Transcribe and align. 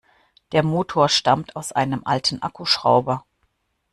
Der 0.51 0.63
Motor 0.63 1.09
stammt 1.09 1.55
aus 1.55 1.73
einem 1.73 2.01
alten 2.05 2.41
Akkuschrauber. 2.41 3.23